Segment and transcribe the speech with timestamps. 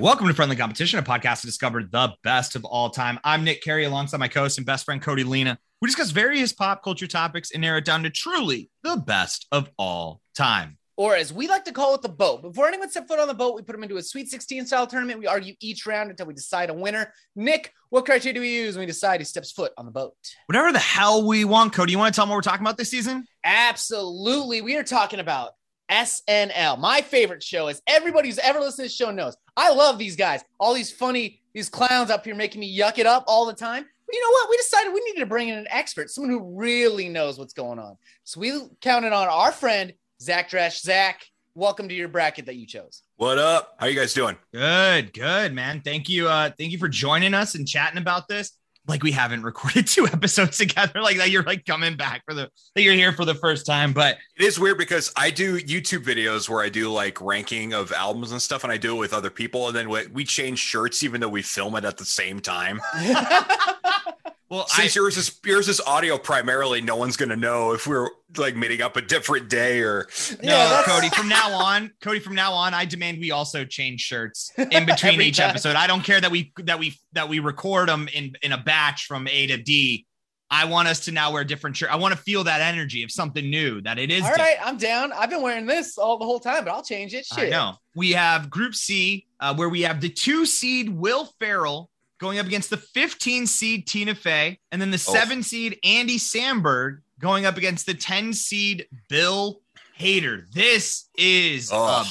[0.00, 3.20] Welcome to Friendly Competition, a podcast to discover the best of all time.
[3.22, 5.58] I'm Nick Carey alongside my co host and best friend Cody Lena.
[5.82, 9.68] We discuss various pop culture topics and narrow it down to truly the best of
[9.76, 10.78] all time.
[10.96, 12.40] Or as we like to call it, the boat.
[12.40, 14.86] Before anyone steps foot on the boat, we put them into a Sweet 16 style
[14.86, 15.18] tournament.
[15.18, 17.12] We argue each round until we decide a winner.
[17.36, 20.14] Nick, what criteria do we use when we decide who steps foot on the boat?
[20.46, 22.78] Whatever the hell we want, Cody, you want to tell them what we're talking about
[22.78, 23.26] this season?
[23.44, 24.62] Absolutely.
[24.62, 25.50] We are talking about
[25.90, 29.36] SNL, my favorite show, as everybody who's ever listened to this show knows.
[29.56, 33.06] I love these guys, all these funny, these clowns up here making me yuck it
[33.06, 33.84] up all the time.
[34.06, 34.50] But you know what?
[34.50, 37.78] We decided we needed to bring in an expert, someone who really knows what's going
[37.78, 37.96] on.
[38.24, 40.80] So we counted on our friend, Zach Dresch.
[40.80, 43.02] Zach, welcome to your bracket that you chose.
[43.16, 43.76] What up?
[43.78, 44.36] How you guys doing?
[44.52, 45.80] Good, good, man.
[45.82, 46.28] Thank you.
[46.28, 48.52] Uh, thank you for joining us and chatting about this.
[48.88, 52.48] Like we haven't recorded two episodes together, like that you're like coming back for the
[52.74, 53.92] that you're here for the first time.
[53.92, 57.92] But It is weird because I do YouTube videos where I do like ranking of
[57.92, 60.58] albums and stuff, and I do it with other people, and then we, we change
[60.58, 62.80] shirts even though we film it at the same time.
[64.50, 68.08] well, I, Since yours is yours is audio primarily, no one's gonna know if we're
[68.36, 70.08] like meeting up a different day or
[70.42, 71.08] no, Yeah, Cody.
[71.10, 72.18] From now on, Cody.
[72.18, 75.50] From now on, I demand we also change shirts in between each time.
[75.50, 75.76] episode.
[75.76, 79.06] I don't care that we that we that we record them in in a batch
[79.06, 80.04] from A to D.
[80.50, 81.92] I want us to now wear different shirt.
[81.92, 83.80] I want to feel that energy of something new.
[83.82, 84.24] That it is.
[84.24, 84.66] all different.
[84.66, 85.12] I'm down.
[85.12, 87.24] I've been wearing this all the whole time, but I'll change it.
[87.32, 87.74] I know.
[87.94, 91.89] We have Group C, uh, where we have the two seed Will Ferrell
[92.20, 95.12] going up against the 15 seed Tina Fey, and then the Oh.
[95.12, 99.60] seven seed Andy Samberg going up against the 10 seed Bill
[99.98, 100.50] Hader.
[100.52, 102.06] This is oh, a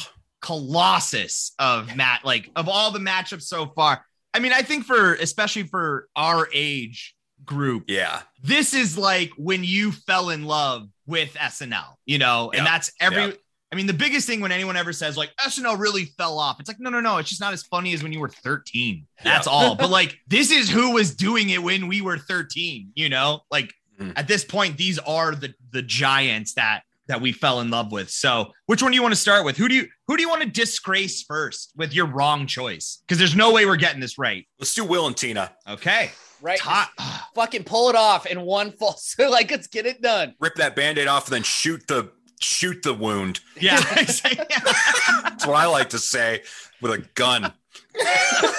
[0.46, 4.06] colossus of Matt, like of all the matchups so far.
[4.34, 7.16] I mean, I think for especially for our age
[7.46, 8.22] group, yeah.
[8.44, 12.72] this is like when you fell in love with SNL, you know, and Yeah.
[12.72, 13.26] that's every.
[13.26, 13.32] Yeah.
[13.72, 16.68] I mean, the biggest thing when anyone ever says like SNL really fell off, it's
[16.68, 19.06] like no, no, no, it's just not as funny as when you were 13.
[19.24, 19.76] That's all.
[19.76, 22.92] But like, this is who was doing it when we were 13.
[22.96, 24.14] You know, like Mhm.
[24.16, 28.10] at this point, these are the the giants that that we fell in love with.
[28.10, 29.58] So, which one do you want to start with?
[29.58, 33.00] Who do you who do you want to disgrace first with your wrong choice?
[33.06, 34.48] Because there's no way we're getting this right.
[34.58, 35.52] Let's do Will and Tina.
[35.68, 36.58] Okay, Right.
[36.60, 36.90] Top.
[37.36, 38.96] Fucking pull it off in one fall.
[38.98, 40.36] So like, let's get it done.
[40.40, 42.10] Rip that band-aid off and then shoot the
[42.40, 43.40] shoot the wound.
[43.60, 43.80] Yeah.
[43.96, 46.42] That's what I like to say
[46.82, 47.54] with a gun.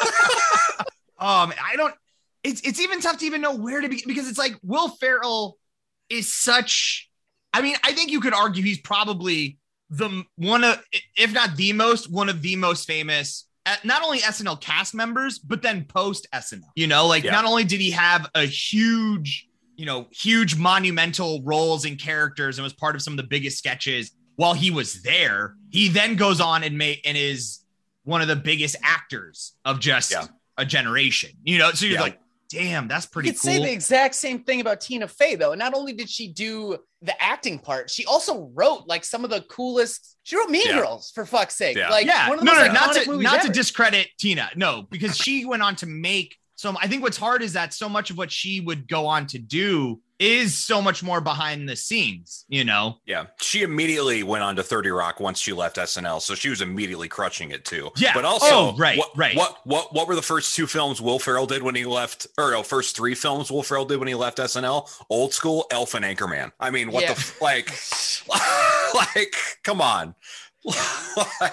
[1.19, 1.95] Um, I don't.
[2.43, 5.59] It's it's even tough to even know where to begin because it's like Will Ferrell
[6.09, 7.11] is such.
[7.53, 9.59] I mean, I think you could argue he's probably
[9.91, 10.83] the one of,
[11.19, 13.47] if not the most, one of the most famous.
[13.67, 16.61] uh, Not only SNL cast members, but then post SNL.
[16.75, 17.33] You know, like Yeah.
[17.33, 19.47] not only did he have a huge,
[19.81, 23.57] you know, huge monumental roles and characters and was part of some of the biggest
[23.57, 27.61] sketches while he was there, he then goes on and made and is
[28.05, 30.27] one of the biggest actors of just Yeah.
[30.59, 31.31] a generation.
[31.45, 32.03] You know, so you're Yeah.
[32.03, 32.19] like,
[32.51, 33.53] damn, that's pretty You could cool.
[33.53, 35.55] say the exact same thing about Tina Fey, though.
[35.55, 39.41] Not only did she do the acting part, she also wrote like some of the
[39.43, 40.17] coolest.
[40.25, 40.79] She wrote Mean Yeah.
[40.81, 41.77] Girls for fuck's sake.
[41.79, 41.89] Yeah.
[41.89, 44.51] Like yeah, one of the no, most no, not to movies not to discredit Tina,
[44.57, 46.77] no, because she went on to make so.
[46.81, 49.39] I think what's hard is that so much of what she would go on to
[49.39, 52.45] do is so much more behind the scenes.
[52.49, 56.35] You know, Yeah, she immediately went on to 30 Rock once she left SNL, so
[56.35, 57.91] she was immediately crushing it too.
[57.97, 58.13] Yeah.
[58.13, 59.35] but oh, also, Oh, right, what, right.
[59.37, 62.51] What what what were the first two films Will Ferrell did when he left, or
[62.51, 64.89] no, first three films Will Ferrell did when he left SNL?
[65.09, 66.53] Old School, Elf, and Anchorman.
[66.61, 67.15] I mean, what Yeah.
[67.15, 67.71] the like,
[68.95, 70.15] like, come on.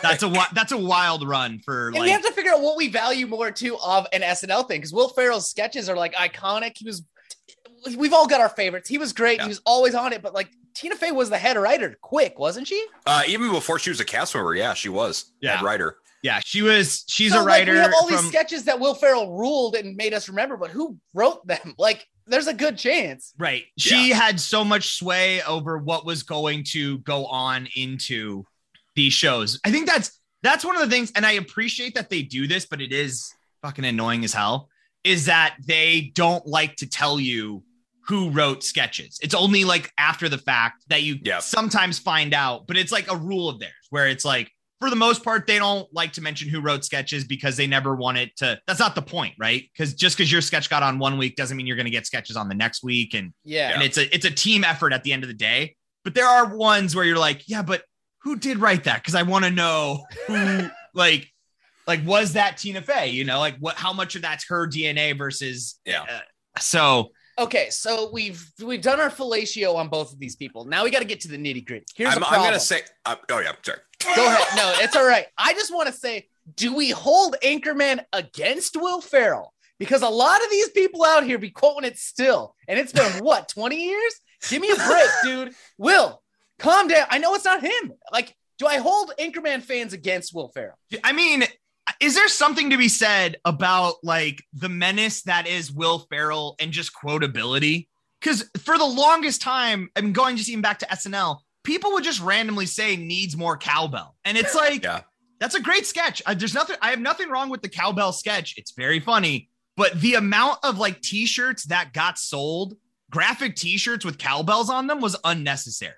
[0.01, 2.03] That's a that's a wild run for and like.
[2.03, 4.94] we have to figure out what we value more too of an SNL thing because
[4.94, 6.73] Will Ferrell's sketches are like iconic.
[6.78, 7.03] He was,
[7.97, 8.90] we've all got our favorites.
[8.90, 9.38] He was great.
[9.38, 9.44] Yeah.
[9.44, 10.22] He was always on it.
[10.22, 12.85] But like Tina Fey was the head writer, quick, wasn't she?
[13.06, 15.55] uh, even before she was a cast member, yeah, she was Yeah.
[15.58, 15.97] head writer.
[16.22, 17.03] yeah, she was.
[17.08, 17.73] She's So, a writer.
[17.73, 20.58] Like, we have all from, these sketches that Will Ferrell ruled and made us remember,
[20.58, 21.73] but who wrote them?
[21.79, 23.34] Like, there's a good chance.
[23.37, 23.64] Right.
[23.78, 28.46] She had so much sway over what was going to go on into
[28.97, 29.58] these shows.
[29.64, 32.66] I think that's that's one of the things, and I appreciate that they do this,
[32.66, 34.67] but it is fucking annoying as hell.
[35.05, 37.64] Is that they don't like to tell you
[38.08, 39.20] who wrote sketches.
[39.22, 41.40] It's only like after the fact that you Yeah.
[41.40, 44.96] sometimes find out, but it's like a rule of theirs where it's like for the
[44.96, 48.35] most part, they don't like to mention who wrote sketches because they never want it
[48.38, 48.59] to.
[48.67, 49.64] That's not the point, right?
[49.73, 52.05] Because just because your sketch got on one week doesn't mean you're going to get
[52.05, 53.72] sketches on the next week, and Yeah.
[53.73, 55.76] and it's a it's a team effort at the end of the day.
[56.03, 57.84] But there are ones where you're like, yeah, but
[58.28, 58.97] who did write that?
[59.02, 61.32] Because I want to know who like
[61.88, 63.08] like was that Tina Fey?
[63.08, 63.76] You know, like what?
[63.76, 66.03] How much of that's her DNA versus Yeah.
[66.03, 66.20] uh,
[66.59, 70.66] so Okay, so we've we've done our fellatio on both of these people.
[70.66, 71.85] Now we got to get to the nitty gritty.
[71.96, 73.79] Here's I'm, a I'm gonna say, uh, oh yeah, sorry.
[74.03, 74.58] Go ahead.
[74.58, 75.28] No, it's all right.
[75.38, 79.53] I just want to say do we hold Anchorman against Will Ferrell?
[79.80, 83.23] Because a lot of these people out here be quoting it still, and it's been
[83.23, 84.14] what 20 years?
[84.50, 85.53] Give me a break, dude.
[85.78, 86.22] Will,
[86.59, 87.06] calm down.
[87.09, 87.94] I know it's not him.
[88.12, 90.78] Like, do I hold Anchorman fans against Will Ferrell?
[91.04, 91.44] I mean,
[92.00, 96.72] is there something to be said about like the menace that is Will Ferrell and
[96.72, 97.88] just quotability?
[98.20, 102.20] Because for the longest time, I'm going just even back to SNL, people would just
[102.22, 105.02] randomly say needs more cowbell, and it's like, Yeah.
[105.40, 106.22] that's a great sketch.
[106.26, 106.78] Uh, there's nothing.
[106.82, 108.56] I have nothing wrong with the cowbell sketch.
[108.58, 112.74] It's very funny, but the amount of like T-shirts that got sold,
[113.12, 115.94] graphic T-shirts with cowbells on them, was unnecessary.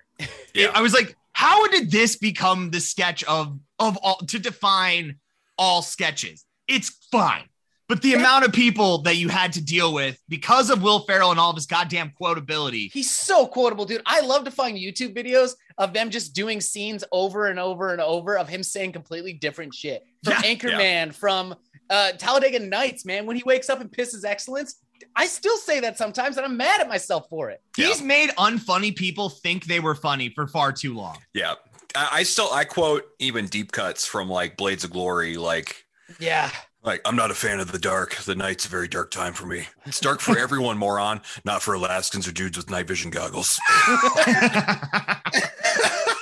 [0.54, 0.70] Yeah.
[0.74, 5.16] I was like, how did this become the sketch of of all to define
[5.56, 6.44] all sketches?
[6.68, 7.44] It's fine.
[7.88, 11.32] But the amount of people that you had to deal with because of Will Ferrell
[11.32, 12.88] and all of his goddamn quotability.
[12.92, 14.02] He's so quotable, dude.
[14.06, 18.00] I love to find YouTube videos of them just doing scenes over and over and
[18.00, 20.04] over of him saying completely different shit.
[20.22, 20.54] From Yeah.
[20.54, 21.56] Anchorman, from
[21.90, 24.76] uh, Talladega Nights, man, when he wakes up and pisses excellence.
[25.16, 27.60] I still say that sometimes, and I'm mad at myself for it.
[27.76, 27.86] Yeah.
[27.88, 31.18] He's made unfunny people think they were funny for far too long.
[31.34, 31.54] Yeah.
[31.96, 35.84] I, I still I quote even deep cuts from like Blades of Glory, like
[36.20, 36.50] Yeah.
[36.84, 38.14] like I'm not a fan of the dark.
[38.16, 39.66] The night's a very dark time for me.
[39.86, 43.58] It's dark for everyone, moron, not for Alaskans or dudes with night vision goggles.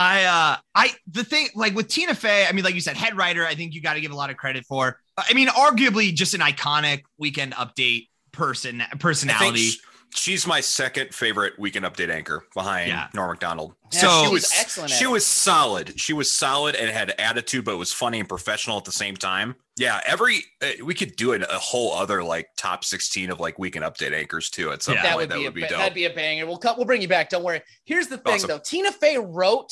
[0.00, 3.16] I uh I the thing like with Tina Fey, I mean, like you said, head
[3.16, 4.98] writer, I think you got to give a lot of credit for.
[5.18, 9.72] I mean, arguably just an iconic weekend update person personality.
[10.14, 13.08] she's my second favorite weekend update anchor behind Yeah.
[13.14, 13.74] Norm Macdonald.
[13.92, 14.90] Yeah, So- she she was was excellent.
[14.92, 16.00] She was solid.
[16.00, 19.54] She was solid and had attitude, but was funny and professional at the same time.
[19.76, 23.58] Yeah, every uh, we could do a, a whole other like top sixteen of like
[23.58, 24.72] weekend update anchors too.
[24.72, 25.02] At some Yeah.
[25.02, 25.78] that point, would that be, would be a, dope.
[25.78, 26.46] that'd be a banger.
[26.46, 26.78] We'll cut.
[26.78, 27.28] We'll bring you back.
[27.28, 27.60] Don't worry.
[27.84, 28.48] Here's the thing, Awesome.
[28.48, 28.60] though.
[28.64, 29.70] Tina Fey wrote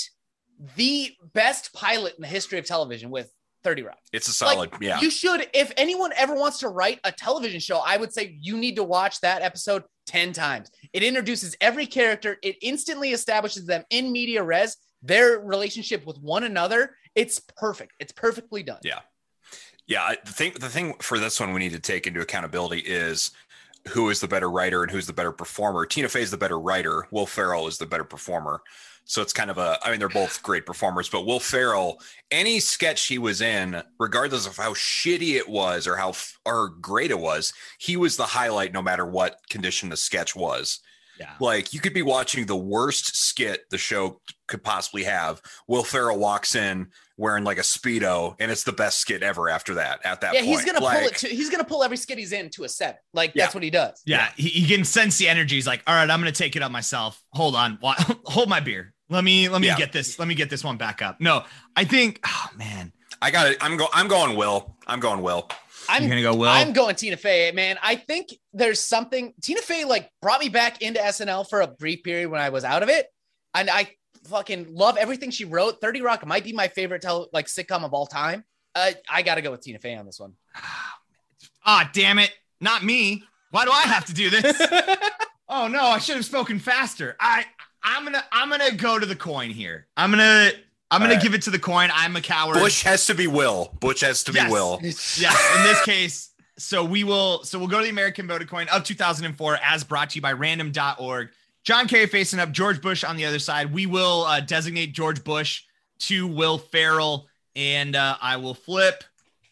[0.77, 3.31] the best pilot in the history of television with
[3.65, 3.99] 30 Rock.
[4.13, 4.71] it's a solid.
[4.81, 8.37] yeah, You should, if anyone ever wants to write a television show, I would say
[8.41, 10.71] you need to watch that episode 10 times.
[10.93, 16.45] It introduces every character, it instantly establishes them in media res, their relationship with one
[16.45, 16.95] another.
[17.15, 17.93] It's perfect.
[17.99, 18.79] It's perfectly done.
[18.85, 19.01] Yeah.
[19.87, 22.81] Yeah, I- the thing the thing for this one we need to take into accountability
[22.81, 23.31] is
[23.89, 25.87] who is the better writer and who's the better performer.
[25.87, 27.07] Tina Fey is the better writer.
[27.11, 28.61] Will Ferrell is the better performer.
[29.05, 32.61] So it's kind of a I mean they're both great performers, but Will Ferrell, any
[32.61, 36.13] sketch he was in, regardless of how shitty it was or how
[36.45, 40.81] or great it was, he was the highlight no matter what condition the sketch was.
[41.19, 41.35] Yeah.
[41.41, 45.41] Like you could be watching the worst skit the show could possibly have.
[45.67, 49.49] Will Ferrell walks in wearing like a speedo, and it's the best skit ever.
[49.49, 51.83] After that, at that Yeah, point, he's gonna like, pull it to he's gonna pull
[51.83, 52.97] every skit he's in to a seven.
[53.13, 53.45] Like Yeah.
[53.45, 54.01] that's what he does.
[54.07, 55.57] Yeah, he, he can sense the energy.
[55.57, 57.23] He's like, all right, I'm gonna take it up myself.
[57.33, 57.79] Hold on,
[58.25, 58.95] hold my beer.
[59.11, 59.77] Let me let me Yeah.
[59.77, 60.19] get this.
[60.19, 61.21] Let me get this one back up.
[61.21, 61.45] No,
[61.77, 62.21] I think.
[62.27, 62.93] Oh man,
[63.23, 63.57] I got it.
[63.61, 63.91] I'm going.
[63.93, 64.37] I'm going.
[64.37, 64.77] Will.
[64.87, 65.23] I'm going.
[65.23, 65.49] Will.
[65.89, 66.49] I'm you're gonna go Will.
[66.49, 67.79] I'm going Tina Fey, man.
[67.83, 72.03] I think there's something Tina Fey like brought me back into SNL for a brief
[72.03, 73.07] period when I was out of it,
[73.55, 73.91] and I
[74.25, 75.81] fucking love everything she wrote.
[75.81, 78.45] Thirty Rock might be my favorite tele- like sitcom of all time.
[78.75, 80.35] Uh, I got to go with Tina Fey on this one.
[81.65, 83.23] Ah, damn it, not me.
[83.51, 84.61] Why do I have to do this?
[85.49, 87.17] oh no, I should have spoken faster.
[87.21, 87.45] I
[87.83, 89.87] I'm gonna I'm gonna go to the coin here.
[89.97, 90.51] I'm gonna
[90.91, 91.91] I'm gonna give it to the coin.
[91.93, 92.55] I'm a coward.
[92.55, 93.75] Bush has to be Will.
[93.81, 94.51] Bush has to be Yes.
[94.51, 94.79] Will.
[94.83, 96.31] Yes, in this case.
[96.57, 100.11] So we will so we'll go to the American voted coin of 2004 as brought
[100.11, 101.29] to you by random.org.
[101.65, 103.73] John Kerry facing up George Bush on the other side.
[103.73, 105.65] We will uh, designate George Bush
[106.01, 109.05] to Will Ferrell and uh, I will flip.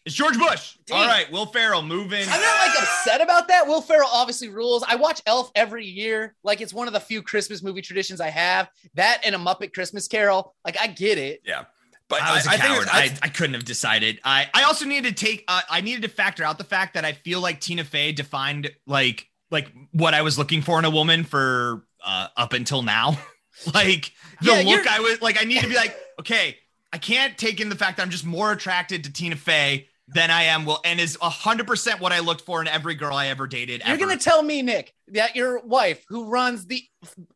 [0.07, 0.77] It's George Bush.
[0.85, 0.97] Damn.
[0.97, 2.23] All right, Will Ferrell moving.
[2.29, 3.67] I'm not like upset about that.
[3.67, 4.83] Will Ferrell obviously rules.
[4.87, 6.33] I watch Elf every year.
[6.43, 8.69] Like it's one of the few Christmas movie traditions I have.
[8.95, 10.55] That and a Muppet Christmas Carol.
[10.65, 11.41] Like I get it.
[11.45, 11.65] Yeah.
[12.09, 12.83] But I was a I, I coward.
[12.83, 14.21] it's- I, I couldn't have decided.
[14.23, 15.43] I, I also needed to take.
[15.49, 18.71] Uh, I needed to factor out the fact that I feel like Tina Fey defined
[18.85, 23.19] like like what I was looking for in a woman for uh, up until now.
[23.73, 25.37] like the Yeah, look you're- I was like.
[25.41, 26.55] I need to be like, okay,
[26.93, 30.31] I can't take in the fact that I'm just more attracted to Tina Fey than
[30.31, 33.27] I am Will, and is hundred percent what I looked for in every girl I
[33.27, 33.81] ever dated.
[33.85, 34.05] You're ever.
[34.05, 36.83] gonna tell me, Nick, that your wife, who runs the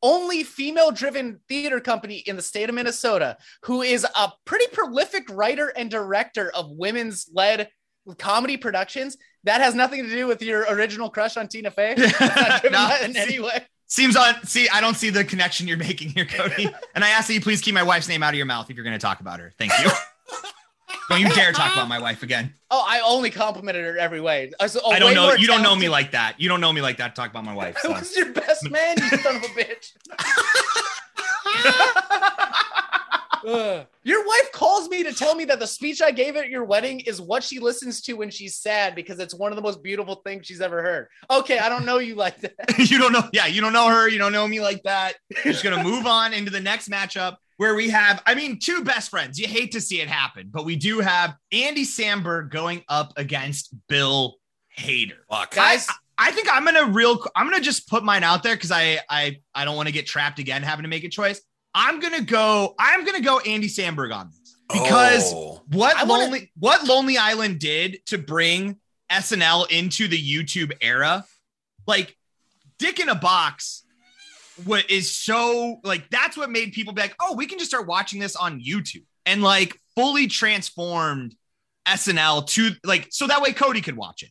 [0.01, 5.67] only female-driven theater company in the state of Minnesota, who is a pretty prolific writer
[5.67, 7.69] and director of women's-led
[8.17, 11.95] comedy productions, that has nothing to do with your original crush on Tina Fey.
[12.19, 13.65] Not No, in any way.
[13.87, 14.41] Seems on.
[14.45, 16.69] See, I don't see the connection you're making here, Cody.
[16.95, 18.77] and I ask that you please keep my wife's name out of your mouth if
[18.77, 19.51] you're going to talk about her.
[19.57, 19.91] Thank you.
[21.09, 22.53] don't you dare talk about my wife again.
[22.69, 24.51] Oh, I only complimented her every way.
[24.59, 25.33] I, was a oh, I don't know.
[25.33, 26.39] You don't know me like that.
[26.39, 27.15] You don't know me like that.
[27.15, 27.77] Talk about my wife.
[27.83, 29.93] I was your best man, you son of a bitch.
[34.03, 37.01] Your wife calls me to tell me that the speech I gave at your wedding
[37.01, 40.15] is what she listens to when she's sad because it's one of the most beautiful
[40.25, 41.07] things she's ever heard.
[41.29, 42.53] Okay, I don't know you like that.
[42.89, 43.27] you don't know.
[43.33, 44.07] Yeah, you don't know her.
[44.07, 45.15] You don't know me like that.
[45.43, 48.83] You're just gonna move on into the next matchup where we have, I mean, two
[48.83, 49.37] best friends.
[49.37, 53.71] You hate to see it happen, but we do have Andy Samberg going up against
[53.87, 54.37] Bill
[54.79, 55.17] Hader.
[55.29, 55.53] Fuck.
[55.53, 57.23] Guys, I, I think I'm gonna real.
[57.35, 60.07] I'm gonna just put mine out there because I I I don't want to get
[60.07, 61.39] trapped again having to make a choice.
[61.75, 62.73] I'm gonna go.
[62.79, 65.61] I'm gonna go Andy Samberg on this because Oh.
[65.67, 68.77] what I wanna- lonely what Lonely Island did to bring
[69.11, 71.25] SNL into the YouTube era,
[71.85, 72.17] like
[72.79, 73.83] Dick in a Box,
[74.65, 77.87] what is so like that's what made people be like, oh, we can just start
[77.87, 81.35] watching this on YouTube and like fully transformed
[81.87, 84.29] SNL to like so that way Cody could watch it.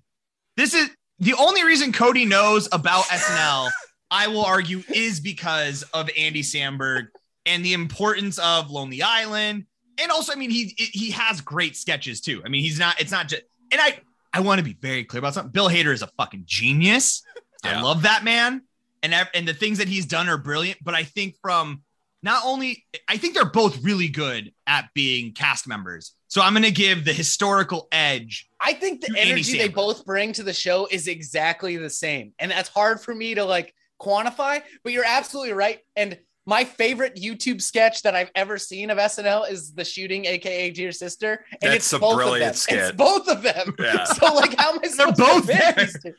[0.56, 3.70] This is the only reason Cody knows about SNL,
[4.10, 7.08] I will argue, is because of Andy Samberg
[7.46, 9.66] and the importance of Lonely Island.
[9.98, 12.42] And also, I mean, he he has great sketches too.
[12.44, 14.00] I mean, he's not, it's not just, and I
[14.32, 15.52] I want to be very clear about something.
[15.52, 17.22] Bill Hader is a fucking genius.
[17.64, 18.62] I love that man.
[19.02, 20.78] And and the things that he's done are brilliant.
[20.82, 21.82] But I think from
[22.22, 26.12] not only I think they're both really good at being cast members.
[26.28, 28.48] So I'm gonna give the historical edge.
[28.60, 31.90] I think the To Andy energy they both bring to the show is exactly the
[31.90, 32.32] same.
[32.38, 35.80] And that's hard for me to like quantify, but you're absolutely right.
[35.96, 40.70] And my favorite YouTube sketch that I've ever seen of SNL is the shooting, aka
[40.70, 41.44] Dear Sister.
[41.62, 42.54] And That's it's a both brilliant of them.
[42.54, 42.78] skit.
[42.78, 43.74] It's both of them.
[43.78, 44.04] Yeah.
[44.14, 44.88] So like how am I?
[44.88, 46.14] They're both to there.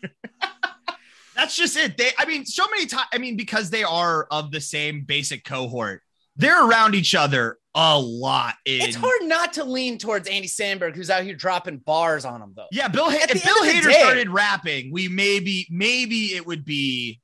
[1.42, 1.98] That's just it.
[1.98, 3.08] They, I mean, so many times.
[3.14, 6.02] I mean, because they are of the same basic cohort,
[6.36, 8.56] they're around each other a lot.
[8.66, 12.42] In, It's hard not to lean towards Andy Samberg, who's out here dropping bars on
[12.42, 12.68] him, though.
[12.72, 13.10] Yeah, Bill.
[13.10, 16.64] At if Bill end of the Hader day- started rapping, we maybe maybe it would
[16.64, 17.20] be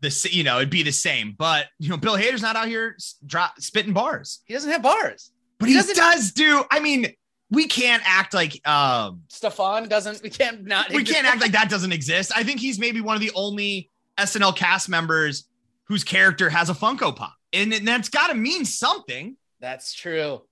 [0.00, 1.34] the you know it'd be the same.
[1.38, 4.40] But you know, Bill Hader's not out here drop spitting bars.
[4.44, 5.30] He doesn't have bars.
[5.58, 6.64] But He he, doesn't- does do.
[6.70, 7.06] I mean,
[7.52, 10.22] we can't act like um Stefan doesn't.
[10.22, 10.90] We can't not.
[10.90, 12.32] we can't act like that doesn't exist.
[12.34, 15.48] I think he's maybe one of the only SNL cast members
[15.84, 19.36] whose character has a Funko Pop, and, and that's got to mean something.
[19.60, 20.42] That's true.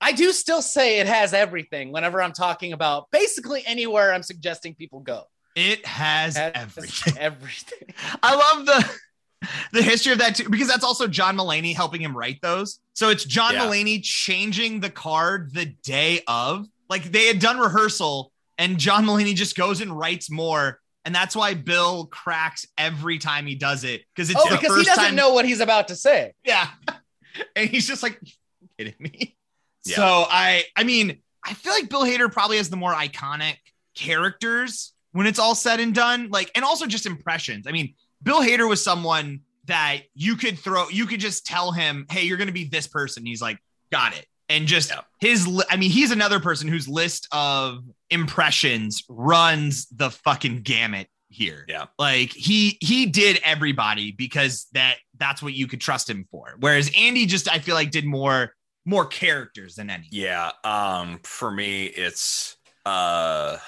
[0.00, 4.74] I do still say it has everything whenever I'm talking about basically anywhere I'm suggesting
[4.74, 5.24] people go.
[5.56, 7.18] It has Has everything.
[7.18, 7.94] Everything.
[8.22, 8.90] I love the
[9.72, 12.80] the history of that too, because that's also John Mulaney helping him write those.
[12.94, 13.66] So it's John Yeah.
[13.66, 16.66] Mulaney changing the card the day of.
[16.88, 20.80] Like they had done rehearsal, and John Mulaney just goes and writes more.
[21.04, 24.02] And that's why Bill cracks every time he does it.
[24.14, 26.34] Because it's Oh, because he doesn't time know what he's about to say.
[26.44, 26.68] Yeah.
[27.56, 28.20] And he's just like,
[28.76, 29.36] kidding me?
[29.86, 29.96] Yeah.
[29.96, 33.56] So I I mean, I feel like Bill Hader probably has the more iconic
[33.94, 36.28] characters when it's all said and done.
[36.30, 37.66] Like, and also just impressions.
[37.66, 42.06] I mean, Bill Hader was someone that you could throw, you could just tell him,
[42.10, 43.24] hey, you're gonna be this person.
[43.24, 43.58] He's like,
[43.92, 44.26] got it.
[44.48, 45.00] And just Yeah.
[45.20, 51.64] his I mean, he's another person whose list of impressions runs the fucking gamut here.
[51.68, 51.86] Yeah.
[51.98, 56.56] Like he he did everybody because that that's what you could trust him for.
[56.58, 58.52] Whereas Andy just I feel like did more
[58.84, 60.08] more characters than any.
[60.10, 60.50] Yeah.
[60.64, 63.58] Um, for me, it's uh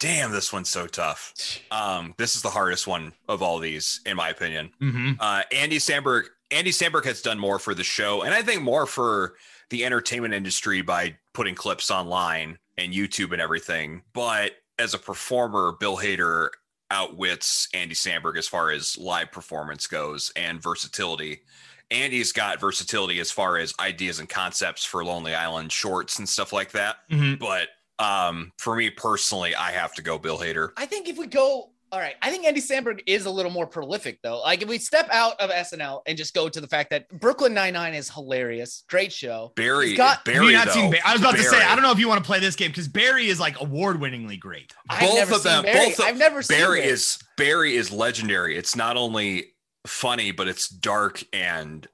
[0.00, 1.32] damn, this one's so tough.
[1.70, 4.70] Um, this is the hardest one of all these, in my opinion.
[4.82, 5.12] Mm-hmm.
[5.20, 8.86] Uh Andy Samberg, Andy Samberg has done more for the show, and I think more
[8.86, 9.34] for
[9.68, 14.02] the entertainment industry by putting clips online and YouTube and everything.
[14.12, 16.48] But as a performer, Bill Hader
[16.90, 21.42] outwits Andy Samberg as far as live performance goes and versatility.
[21.90, 26.52] Andy's got versatility as far as ideas and concepts for Lonely Island shorts and stuff
[26.52, 26.96] like that.
[27.10, 27.34] Mm-hmm.
[27.40, 27.68] But
[28.00, 30.70] um, for me personally, I have to go Bill Hader.
[30.76, 33.66] I think if we go, all right, I think Andy Samberg is a little more
[33.66, 34.40] prolific though.
[34.40, 37.52] Like if we step out of SNL and just go to the fact that Brooklyn
[37.52, 39.52] Nine Nine is hilarious, great show.
[39.56, 41.82] Barry, He's got- Barry, not though, seen Ba- I was about to say, I don't
[41.82, 44.72] know if you want to play this game because Barry is like award-winningly great.
[44.88, 45.86] I've Both never of seen them- Barry.
[45.90, 46.90] both of- I've never seen Barry Barry.
[46.92, 48.56] is Barry is legendary.
[48.56, 49.54] It's not only
[49.86, 51.86] funny, but it's dark and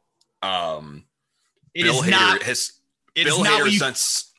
[0.42, 1.04] um
[1.74, 2.72] It is Bill Hader not has
[3.14, 4.30] it's Bill not Hader you since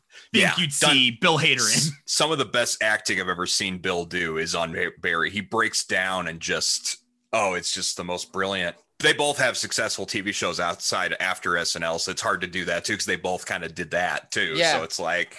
[0.42, 1.94] think yeah, you'd done- see Bill Hader in.
[2.06, 5.30] some of the best acting I've ever seen Bill do is on Barry.
[5.30, 6.98] He breaks down and just
[7.34, 8.76] oh, it's just the most brilliant.
[9.00, 12.84] They both have successful TV shows outside after SNL, so it's hard to do that
[12.86, 14.54] too because they both kind of did that too.
[14.56, 14.78] Yeah.
[14.78, 15.36] So it's like,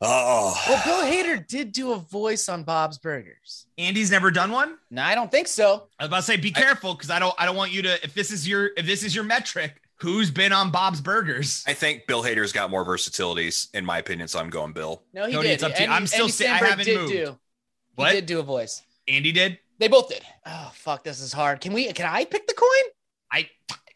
[0.00, 3.66] oh, Well, Bill Hader did do a voice on Bob's Burgers.
[3.78, 4.76] Andy's never done one.
[4.90, 5.88] No, I don't think so.
[5.98, 8.04] I was about to say, be careful because I don't I don't want you to
[8.04, 11.64] if this is your if this is your metric, who's been on Bob's Burgers?
[11.66, 15.02] I think Bill Hader's got more versatilities in my opinion, so I'm going Bill.
[15.12, 15.54] No, he Cody, did.
[15.54, 15.84] it's up to you.
[15.84, 17.12] Andy- I'm still Andy saying- I haven't did moved.
[17.12, 17.38] do.
[17.94, 18.10] What?
[18.10, 18.82] He did do a voice.
[19.06, 19.58] Andy did.
[19.78, 20.22] They both did.
[20.46, 21.60] Oh fuck, this is hard.
[21.60, 21.92] Can we?
[21.92, 22.92] Can I pick the coin?
[23.32, 23.48] I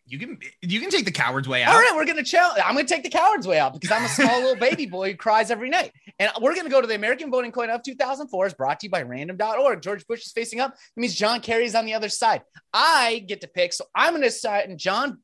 [0.06, 1.74] you can you can take the coward's way out.
[1.74, 2.60] All right, we're gonna challenge.
[2.64, 5.16] I'm gonna take the coward's way out because I'm a small little baby boy who
[5.16, 5.92] cries every night.
[6.18, 8.46] And we're gonna go to the American voting coin of 2004.
[8.46, 9.82] Is brought to you by Random.org.
[9.82, 10.72] George Bush is facing up.
[10.72, 12.42] It means John Kerry's on the other side.
[12.72, 15.18] I get to pick, so I'm gonna side and John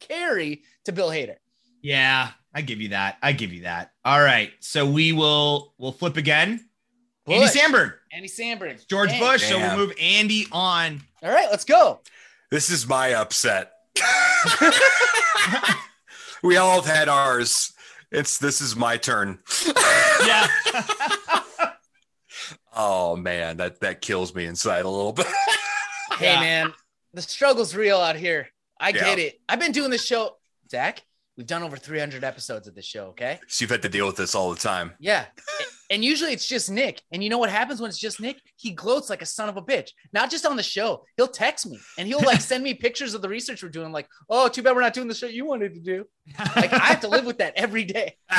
[0.00, 1.36] Kerry to Bill Hader.
[1.82, 3.18] Yeah, I give you that.
[3.22, 3.92] I give you that.
[4.04, 6.68] All right, so we will we'll flip again.
[7.28, 7.56] Andy Bush.
[7.56, 9.20] Samberg, Andy Samberg, George Dang.
[9.20, 9.42] Bush.
[9.44, 11.00] So we'll move Andy on.
[11.22, 12.00] All right, let's go.
[12.50, 13.72] This is my upset.
[16.42, 17.72] we all have had ours.
[18.12, 19.38] It's this is my turn.
[20.24, 20.46] Yeah.
[22.78, 25.26] Oh man, that that kills me inside a little bit.
[26.18, 26.40] Hey Yeah.
[26.40, 26.72] man,
[27.14, 28.48] the struggle's real out here.
[28.78, 29.40] I get it.
[29.48, 30.36] I've been doing this show,
[30.70, 31.02] Zach.
[31.36, 33.08] We've done over 300 episodes of this show.
[33.08, 33.38] Okay.
[33.46, 34.92] so you've had to deal with this all the time.
[34.98, 35.26] Yeah.
[35.90, 37.02] And usually it's just Nick.
[37.12, 38.40] And you know what happens when it's just Nick?
[38.56, 39.90] He gloats like a son of a bitch.
[40.14, 41.04] Not just on the show.
[41.16, 43.92] He'll text me and he'll like send me pictures of the research we're doing.
[43.92, 46.06] Like, oh, too bad we're not doing the show you wanted to do.
[46.56, 48.16] Like I have to live with that every day.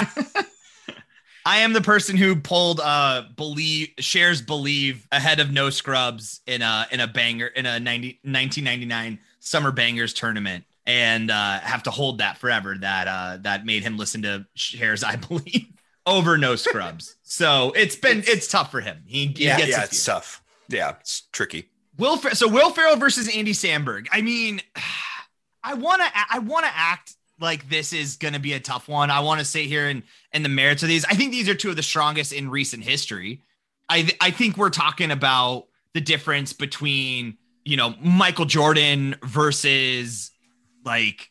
[1.46, 6.62] I am the person who pulled uh believe Cher's believe ahead of no scrubs in
[6.62, 11.92] a in a banger in a 90, 1999 summer bangers tournament and uh have to
[11.92, 15.68] hold that forever that uh that made him listen to Cher's I believe
[16.06, 17.16] over no scrubs.
[17.24, 19.04] so it's been it's, tough for him.
[19.06, 20.42] He, he Yeah, gets yeah, it's tough.
[20.70, 21.70] Yeah, it's tricky.
[21.98, 24.08] Will Fer- so Will Ferrell versus Andy Samberg.
[24.12, 24.62] I mean,
[25.64, 28.88] I want to I want to act like this is going to be a tough
[28.88, 29.12] one.
[29.12, 31.04] I want to say here and and the merits of these.
[31.06, 33.42] I think these are two of the strongest in recent history.
[33.90, 40.32] I th- I think we're talking about the difference between you know Michael Jordan versus
[40.86, 41.30] like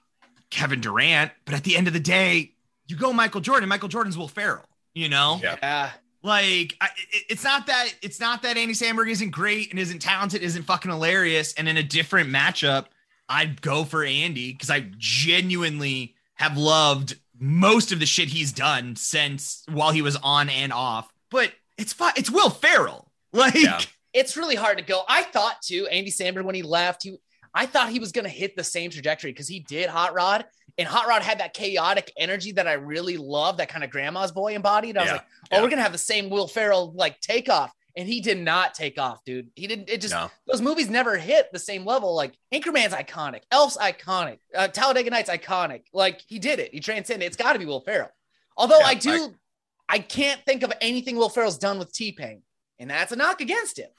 [0.50, 2.52] Kevin Durant, but at the end of the day,
[2.88, 3.68] you go Michael Jordan.
[3.68, 4.64] Michael Jordan's Will Ferrell.
[4.94, 5.56] You know, Yeah.
[5.62, 5.90] Yeah.
[6.22, 10.00] like I, it- it's not that it's not that Andy Samberg isn't great and isn't
[10.00, 11.52] talented, isn't fucking hilarious.
[11.54, 12.86] And in a different matchup,
[13.28, 18.96] I'd go for Andy because I genuinely have loved most of the shit he's done
[18.96, 21.10] since while he was on and off.
[21.30, 22.12] But it's fine.
[22.16, 23.04] It's Will Ferrell.
[23.32, 23.80] Like Yeah.
[24.16, 25.02] It's really hard to go.
[25.08, 27.16] I thought too, Andy Samberg, when he left, he
[27.54, 30.44] I thought he was gonna hit the same trajectory because he did Hot Rod.
[30.78, 34.30] And Hot Rod had that chaotic energy that I really love, that kind of grandma's
[34.32, 34.96] boy embodied.
[34.98, 35.12] I was Yeah.
[35.14, 35.62] like, oh, Yeah.
[35.62, 37.72] we're gonna have the same Will Ferrell like takeoff.
[37.98, 39.48] And he did not take off, dude.
[39.54, 39.88] He didn't.
[39.88, 40.30] It just No.
[40.46, 42.14] those movies never hit the same level.
[42.14, 45.84] Like Anchorman's iconic, Elf's iconic, uh, Talladega Nights iconic.
[45.94, 46.74] Like he did it.
[46.74, 47.26] He transcended.
[47.26, 48.10] It's got to be Will Ferrell.
[48.54, 49.34] Although Yeah, I do,
[49.88, 52.42] I, can't think of anything Will Ferrell's done with T Pain,
[52.78, 53.88] and that's a knock against him.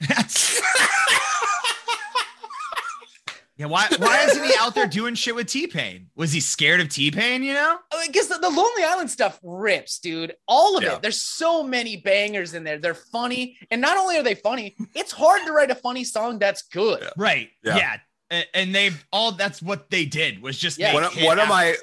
[3.56, 6.08] yeah, why why isn't he out there doing shit with T Pain?
[6.14, 7.42] Was he scared of T Pain?
[7.42, 7.78] You know?
[7.92, 10.34] I guess the, the Lonely Island stuff rips, dude.
[10.46, 10.94] All of Yeah.
[10.96, 11.02] it.
[11.02, 12.78] There's so many bangers in there.
[12.78, 16.38] They're funny, and not only are they funny, it's hard to write a funny song
[16.38, 17.00] that's good.
[17.02, 17.10] Yeah.
[17.16, 17.48] Right.
[17.64, 17.76] Yeah.
[17.76, 17.96] Yeah.
[18.30, 20.94] A- And they've all that's what they did was just Yeah.
[20.94, 21.74] one of, one of my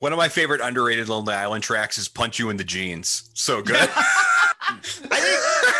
[0.00, 3.62] one of my favorite underrated Lonely Island tracks is "Punch You in the Jeans." So
[3.62, 3.88] good.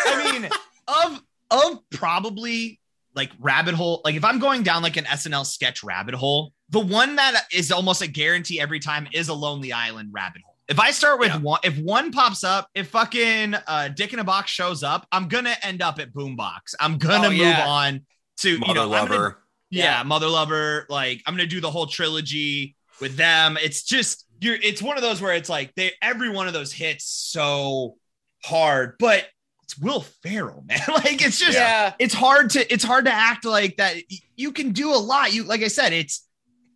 [0.06, 0.50] I mean
[0.88, 2.80] of of probably
[3.14, 6.80] like rabbit hole like if I'm going down like an SNL sketch rabbit hole the
[6.80, 10.56] one that is almost a guarantee every time is a Lonely Island rabbit hole.
[10.68, 11.38] If I start with Yeah.
[11.38, 15.28] one if one pops up if fucking uh Dick in a Box shows up I'm
[15.28, 16.74] gonna end up at Boombox.
[16.80, 17.66] I'm gonna Oh, move yeah.
[17.68, 18.06] on
[18.38, 19.38] to you Mother know I'm gonna lover.
[19.70, 20.02] yeah, Yeah.
[20.04, 24.80] mother lover like i'm gonna do the whole trilogy with them it's just you're it's
[24.80, 27.96] one of those where it's like they every one of those hits so
[28.42, 29.26] hard but
[29.72, 30.80] it's will ferrell man.
[30.88, 31.94] Like it's just Yeah.
[31.98, 33.96] it's hard to it's hard to act like that.
[34.36, 35.32] You can do a lot.
[35.32, 36.26] You like i said it's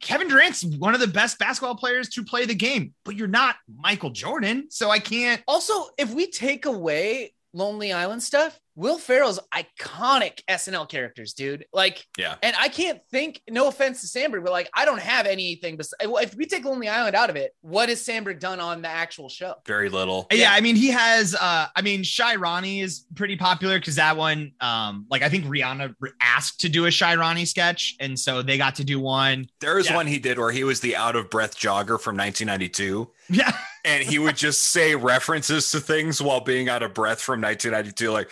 [0.00, 3.56] kevin durant's one of the best basketball players to play the game but you're not
[3.80, 5.42] michael jordan so i can't.
[5.48, 11.64] Also, if we take away Lonely Island stuff, Will Ferrell's iconic SNL characters, dude.
[11.72, 12.34] Like, Yeah.
[12.42, 13.40] and I can't think.
[13.48, 15.78] No offense to Samberg, but like, I don't have anything.
[15.78, 18.88] Bes- if we take Lonely Island out of it, what has Samberg done on the
[18.88, 19.54] actual show?
[19.66, 20.26] Very little.
[20.30, 21.34] Yeah, I mean, he has.
[21.34, 25.46] uh I mean, Shy Ronnie is pretty popular because that one, um, like I think
[25.46, 29.48] Rihanna asked to do a Shy Ronnie sketch, and so they got to do one.
[29.60, 29.96] There was Yeah.
[29.96, 34.02] one he did where he was the out of breath jogger from 1992, Yeah, and
[34.02, 38.30] he would just say references to things while being out of breath from 1992, like,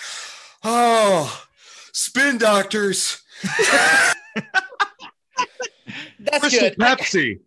[0.63, 1.47] "Oh,
[1.93, 3.23] spin doctors,
[6.21, 6.77] That's good.
[6.77, 7.41] Pepsi.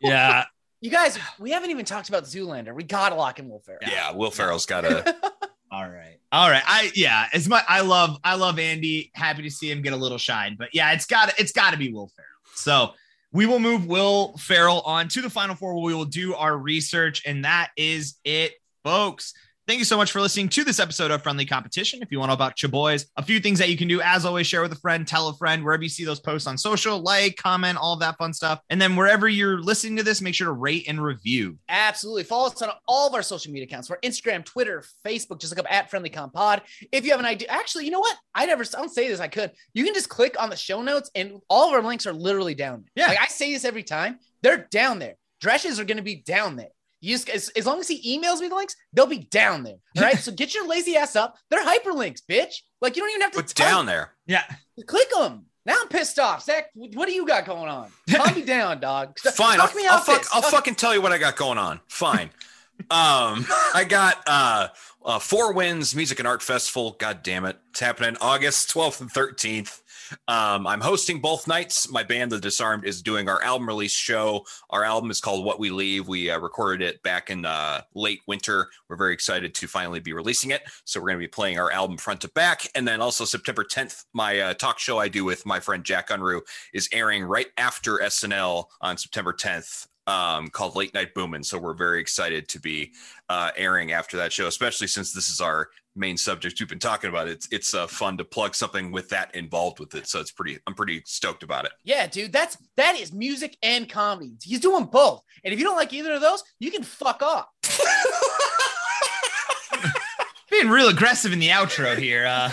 [0.00, 0.44] yeah.
[0.80, 2.74] You guys, we haven't even talked about Zoolander.
[2.74, 3.80] We gotta lock in Will Ferrell.
[3.82, 5.16] Yeah, Will Ferrell's got a
[5.72, 6.62] All right, all right.
[6.64, 9.10] I yeah, as much I love I love Andy.
[9.14, 11.72] Happy to see him get a little shine, but yeah, it's got to it's got
[11.72, 12.28] to be Will Ferrell.
[12.54, 12.92] So
[13.32, 15.74] we will move Will Ferrell on to the final four.
[15.74, 18.52] Where we will do our research, and that is it,
[18.84, 19.34] folks.
[19.66, 22.00] Thank you so much for listening to this episode of Friendly Competition.
[22.00, 24.00] If you want to know about your boys, a few things that you can do,
[24.00, 26.56] as always, share with a friend, tell a friend, wherever you see those posts on
[26.56, 28.60] social, like, comment, all that fun stuff.
[28.70, 31.58] And then wherever you're listening to this, make sure to rate and review.
[31.68, 32.22] Absolutely.
[32.22, 33.90] Follow us on all of our social media accounts.
[33.90, 35.40] We're Instagram, Twitter, Facebook.
[35.40, 36.62] Just look up at Friendly Comp Pod.
[36.92, 38.16] If you have an idea, actually, you know what?
[38.36, 39.18] I never, I don't say this.
[39.18, 39.50] I could.
[39.74, 42.54] You can just click on the show notes, and all of our links are literally
[42.54, 43.04] down there.
[43.04, 43.08] Yeah.
[43.08, 44.20] Like I say this every time.
[44.42, 45.16] They're down there.
[45.40, 46.68] Dresses are going to be down there.
[47.00, 49.76] You just, as, as long as he emails me the links, they'll be down there.
[49.96, 50.18] All right.
[50.18, 51.36] so get your lazy ass up.
[51.50, 52.54] They're hyperlinks, bitch.
[52.80, 53.66] Like you don't even have to Put type.
[53.68, 54.12] down there.
[54.26, 54.44] Yeah.
[54.86, 55.46] Click them.
[55.64, 56.44] Now I'm pissed off.
[56.44, 57.90] Zach, what do you got going on?
[58.10, 59.18] Calm me down, dog.
[59.18, 59.58] Fine.
[59.58, 60.30] Talk I'll, me I'll, out fuck, this.
[60.32, 61.80] I'll Talk- fucking tell you what I got going on.
[61.88, 62.30] Fine.
[62.90, 64.68] um, I got uh,
[65.04, 66.94] uh, Four Winds Music and Art Festival.
[66.98, 67.58] God damn it.
[67.70, 69.80] It's happening August 12th and 13th.
[70.28, 71.90] Um, I'm hosting both nights.
[71.90, 74.44] My band, The Disarmed, is doing our album release show.
[74.70, 76.08] Our album is called What We Leave.
[76.08, 78.68] We uh, recorded it back in uh, late winter.
[78.88, 80.62] We're very excited to finally be releasing it.
[80.84, 82.68] So we're going to be playing our album front to back.
[82.74, 86.08] And then also September 10th, my uh, talk show I do with my friend Jack
[86.08, 86.42] Unruh
[86.72, 89.86] is airing right after SNL on September 10th.
[90.06, 91.42] Um, called Late Night Boomin'.
[91.42, 92.92] So we're very excited to be
[93.28, 97.10] uh, airing after that show, especially since this is our main subject we've been talking
[97.10, 97.26] about.
[97.26, 100.06] It's it's uh, fun to plug something with that involved with it.
[100.06, 100.58] So it's pretty.
[100.66, 101.72] I'm pretty stoked about it.
[101.82, 104.32] Yeah, dude, that's that is music and comedy.
[104.42, 105.22] He's doing both.
[105.42, 107.46] And if you don't like either of those, you can fuck off.
[110.50, 112.24] Being real aggressive in the outro here.
[112.26, 112.50] Uh,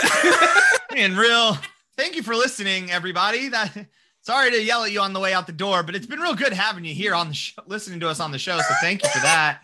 [0.93, 1.57] being real.
[1.95, 3.49] Thank you for listening, everybody.
[3.49, 3.71] That
[4.23, 6.33] sorry to yell at you on the way out the door, but it's been real
[6.33, 8.57] good having you here on the show, listening to us on the show.
[8.57, 9.59] So thank you for that.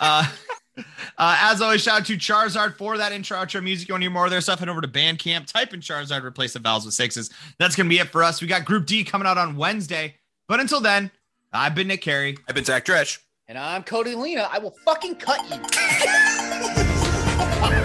[0.00, 0.28] Uh,
[1.18, 3.88] uh, as always, shout out to Charizard for that intro outro music.
[3.88, 4.58] You want to hear more of their stuff?
[4.58, 7.30] Head over to Bandcamp, type in Charizard, replace the vowels with sixes.
[7.58, 8.40] That's gonna be it for us.
[8.40, 10.16] We got Group D coming out on Wednesday.
[10.48, 11.10] But until then,
[11.52, 12.36] I've been Nick Carey.
[12.48, 13.18] I've been Zach Dresch.
[13.48, 14.48] And I'm Cody Lena.
[14.50, 15.60] I will fucking cut you.